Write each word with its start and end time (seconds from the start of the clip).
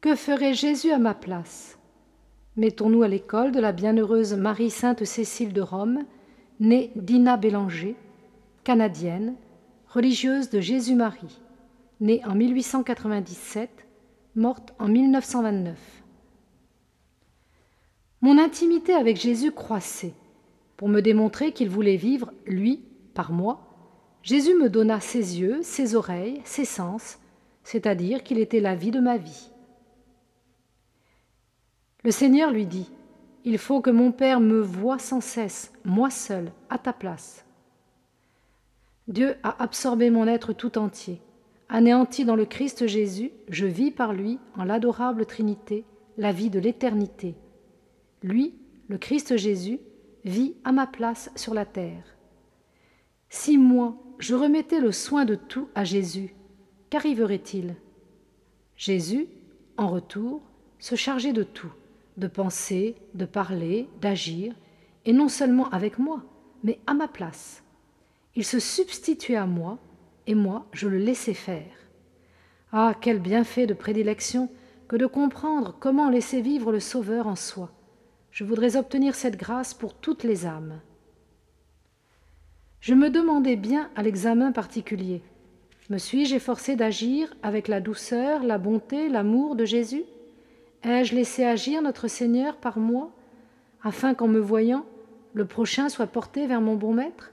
Que 0.00 0.14
ferait 0.14 0.54
Jésus 0.54 0.92
à 0.92 0.98
ma 0.98 1.12
place? 1.12 1.78
Mettons-nous 2.56 3.02
à 3.02 3.08
l'école 3.08 3.52
de 3.52 3.60
la 3.60 3.72
bienheureuse 3.72 4.32
Marie-Sainte 4.32 5.04
Cécile 5.04 5.52
de 5.52 5.60
Rome, 5.60 6.06
née 6.58 6.90
Dina 6.96 7.36
Bélanger, 7.36 7.96
canadienne, 8.64 9.34
religieuse 9.88 10.48
de 10.48 10.58
Jésus-Marie, 10.58 11.38
née 12.00 12.22
en 12.24 12.34
1897, 12.34 13.68
morte 14.36 14.72
en 14.78 14.88
1929. 14.88 15.76
Mon 18.22 18.38
intimité 18.38 18.94
avec 18.94 19.18
Jésus 19.18 19.52
croissait. 19.52 20.14
Pour 20.78 20.88
me 20.88 21.02
démontrer 21.02 21.52
qu'il 21.52 21.68
voulait 21.68 21.96
vivre, 21.96 22.32
lui, 22.46 22.80
par 23.12 23.32
moi, 23.32 23.60
Jésus 24.22 24.54
me 24.54 24.70
donna 24.70 24.98
ses 24.98 25.40
yeux, 25.40 25.58
ses 25.60 25.94
oreilles, 25.94 26.40
ses 26.44 26.64
sens, 26.64 27.18
c'est-à-dire 27.64 28.22
qu'il 28.22 28.38
était 28.38 28.60
la 28.60 28.74
vie 28.74 28.92
de 28.92 29.00
ma 29.00 29.18
vie. 29.18 29.49
Le 32.02 32.10
Seigneur 32.10 32.50
lui 32.50 32.66
dit, 32.66 32.90
Il 33.44 33.58
faut 33.58 33.80
que 33.80 33.90
mon 33.90 34.12
Père 34.12 34.40
me 34.40 34.60
voie 34.60 34.98
sans 34.98 35.20
cesse, 35.20 35.72
moi 35.84 36.10
seul, 36.10 36.52
à 36.70 36.78
ta 36.78 36.92
place. 36.92 37.44
Dieu 39.08 39.34
a 39.42 39.62
absorbé 39.62 40.08
mon 40.10 40.26
être 40.26 40.52
tout 40.52 40.78
entier. 40.78 41.20
Anéanti 41.68 42.24
dans 42.24 42.36
le 42.36 42.46
Christ 42.46 42.86
Jésus, 42.86 43.32
je 43.48 43.66
vis 43.66 43.90
par 43.90 44.12
lui, 44.12 44.38
en 44.56 44.64
l'adorable 44.64 45.26
Trinité, 45.26 45.84
la 46.16 46.32
vie 46.32 46.50
de 46.50 46.58
l'éternité. 46.58 47.34
Lui, 48.22 48.54
le 48.88 48.98
Christ 48.98 49.36
Jésus, 49.36 49.78
vit 50.24 50.54
à 50.64 50.72
ma 50.72 50.86
place 50.86 51.30
sur 51.36 51.54
la 51.54 51.64
terre. 51.64 52.16
Si 53.28 53.58
moi, 53.58 53.96
je 54.18 54.34
remettais 54.34 54.80
le 54.80 54.92
soin 54.92 55.24
de 55.24 55.34
tout 55.34 55.68
à 55.74 55.84
Jésus, 55.84 56.34
qu'arriverait-il? 56.90 57.76
Jésus, 58.76 59.28
en 59.76 59.88
retour, 59.88 60.42
se 60.78 60.94
chargeait 60.94 61.32
de 61.32 61.42
tout, 61.42 61.72
de 62.20 62.28
penser, 62.28 62.94
de 63.14 63.24
parler, 63.24 63.88
d'agir, 64.00 64.54
et 65.04 65.12
non 65.12 65.28
seulement 65.28 65.68
avec 65.70 65.98
moi, 65.98 66.22
mais 66.62 66.78
à 66.86 66.94
ma 66.94 67.08
place. 67.08 67.64
Il 68.36 68.44
se 68.44 68.60
substituait 68.60 69.36
à 69.36 69.46
moi, 69.46 69.78
et 70.28 70.36
moi 70.36 70.66
je 70.72 70.86
le 70.86 70.98
laissais 70.98 71.34
faire. 71.34 71.72
Ah, 72.72 72.94
quel 73.00 73.18
bienfait 73.18 73.66
de 73.66 73.74
prédilection 73.74 74.48
que 74.86 74.96
de 74.96 75.06
comprendre 75.06 75.76
comment 75.80 76.10
laisser 76.10 76.40
vivre 76.40 76.70
le 76.70 76.80
Sauveur 76.80 77.26
en 77.26 77.36
soi. 77.36 77.72
Je 78.30 78.44
voudrais 78.44 78.76
obtenir 78.76 79.14
cette 79.14 79.36
grâce 79.36 79.74
pour 79.74 79.94
toutes 79.94 80.22
les 80.22 80.46
âmes. 80.46 80.80
Je 82.80 82.94
me 82.94 83.10
demandais 83.10 83.56
bien 83.56 83.90
à 83.96 84.02
l'examen 84.02 84.52
particulier. 84.52 85.22
Me 85.90 85.98
suis-je 85.98 86.36
efforcé 86.36 86.76
d'agir 86.76 87.34
avec 87.42 87.66
la 87.66 87.80
douceur, 87.80 88.44
la 88.44 88.58
bonté, 88.58 89.08
l'amour 89.08 89.56
de 89.56 89.64
Jésus? 89.64 90.04
Ai-je 90.82 91.14
laissé 91.14 91.44
agir 91.44 91.82
notre 91.82 92.08
Seigneur 92.08 92.56
par 92.56 92.78
moi, 92.78 93.10
afin 93.82 94.14
qu'en 94.14 94.28
me 94.28 94.40
voyant, 94.40 94.86
le 95.34 95.44
prochain 95.44 95.88
soit 95.88 96.06
porté 96.06 96.46
vers 96.46 96.60
mon 96.60 96.76
bon 96.76 96.94
maître? 96.94 97.32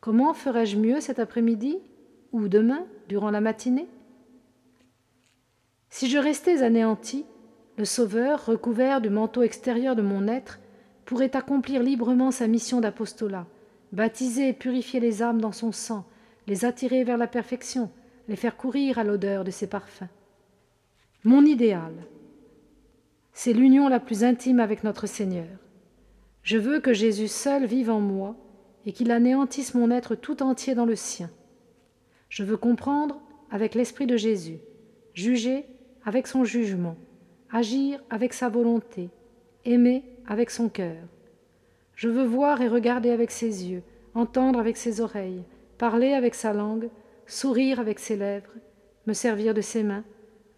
Comment 0.00 0.34
ferais-je 0.34 0.76
mieux 0.76 1.00
cet 1.00 1.18
après-midi 1.18 1.78
ou 2.32 2.48
demain, 2.48 2.84
durant 3.08 3.30
la 3.30 3.40
matinée? 3.40 3.88
Si 5.90 6.08
je 6.08 6.18
restais 6.18 6.62
anéanti, 6.62 7.24
le 7.78 7.84
Sauveur, 7.84 8.46
recouvert 8.46 9.00
du 9.00 9.10
manteau 9.10 9.42
extérieur 9.42 9.96
de 9.96 10.02
mon 10.02 10.28
être, 10.28 10.58
pourrait 11.04 11.36
accomplir 11.36 11.82
librement 11.82 12.30
sa 12.30 12.46
mission 12.46 12.80
d'apostolat 12.80 13.46
baptiser 13.92 14.48
et 14.48 14.52
purifier 14.52 15.00
les 15.00 15.22
âmes 15.22 15.40
dans 15.40 15.52
son 15.52 15.70
sang, 15.70 16.04
les 16.46 16.64
attirer 16.64 17.04
vers 17.04 17.18
la 17.18 17.26
perfection, 17.26 17.90
les 18.28 18.36
faire 18.36 18.56
courir 18.56 18.98
à 18.98 19.04
l'odeur 19.04 19.44
de 19.44 19.50
ses 19.50 19.66
parfums. 19.66 20.08
Mon 21.24 21.44
idéal, 21.44 21.92
c'est 23.32 23.52
l'union 23.52 23.88
la 23.88 24.00
plus 24.00 24.24
intime 24.24 24.60
avec 24.60 24.84
notre 24.84 25.06
Seigneur. 25.06 25.48
Je 26.42 26.58
veux 26.58 26.80
que 26.80 26.92
Jésus 26.92 27.28
seul 27.28 27.64
vive 27.64 27.90
en 27.90 28.00
moi 28.00 28.36
et 28.84 28.92
qu'il 28.92 29.10
anéantisse 29.10 29.74
mon 29.74 29.90
être 29.90 30.14
tout 30.14 30.42
entier 30.42 30.74
dans 30.74 30.84
le 30.84 30.96
sien. 30.96 31.30
Je 32.28 32.44
veux 32.44 32.56
comprendre 32.56 33.20
avec 33.50 33.74
l'Esprit 33.74 34.06
de 34.06 34.16
Jésus, 34.16 34.58
juger 35.14 35.66
avec 36.04 36.26
son 36.26 36.44
jugement, 36.44 36.96
agir 37.50 38.02
avec 38.10 38.32
sa 38.32 38.48
volonté, 38.48 39.10
aimer 39.64 40.04
avec 40.26 40.50
son 40.50 40.68
cœur. 40.68 40.96
Je 41.94 42.08
veux 42.08 42.24
voir 42.24 42.60
et 42.60 42.68
regarder 42.68 43.10
avec 43.10 43.30
ses 43.30 43.70
yeux, 43.70 43.82
entendre 44.14 44.58
avec 44.58 44.76
ses 44.76 45.00
oreilles, 45.00 45.44
parler 45.78 46.12
avec 46.12 46.34
sa 46.34 46.52
langue, 46.52 46.88
sourire 47.26 47.78
avec 47.78 47.98
ses 47.98 48.16
lèvres, 48.16 48.52
me 49.06 49.12
servir 49.12 49.54
de 49.54 49.60
ses 49.60 49.82
mains, 49.82 50.04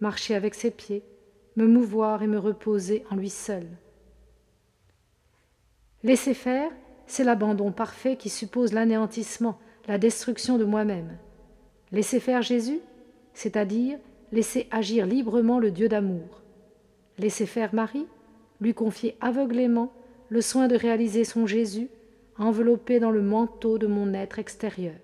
marcher 0.01 0.35
avec 0.35 0.55
ses 0.55 0.71
pieds, 0.71 1.03
me 1.57 1.67
mouvoir 1.67 2.23
et 2.23 2.27
me 2.27 2.39
reposer 2.39 3.05
en 3.11 3.17
lui 3.17 3.31
seul. 3.31 3.67
Laisser 6.03 6.35
faire, 6.35 6.71
c'est 7.07 7.25
l'abandon 7.25 7.73
parfait 7.73 8.17
qui 8.17 8.29
suppose 8.29 8.73
l'anéantissement, 8.73 9.59
la 9.87 9.99
destruction 9.99 10.59
de 10.59 10.65
moi-même. 10.65 11.17
Laisser 11.93 12.21
faire 12.21 12.43
Jésus, 12.43 12.81
c'est-à-dire 13.35 13.99
laisser 14.33 14.67
agir 14.71 15.07
librement 15.07 15.59
le 15.59 15.71
Dieu 15.71 15.89
d'amour. 15.89 16.43
Laisser 17.19 17.47
faire 17.47 17.75
Marie, 17.75 18.07
lui 18.61 18.75
confier 18.75 19.17
aveuglément 19.21 19.93
le 20.29 20.41
soin 20.41 20.69
de 20.69 20.77
réaliser 20.77 21.25
son 21.25 21.47
Jésus, 21.47 21.89
enveloppé 22.39 22.99
dans 22.99 23.11
le 23.11 23.23
manteau 23.23 23.79
de 23.79 23.87
mon 23.87 24.13
être 24.15 24.39
extérieur. 24.39 24.95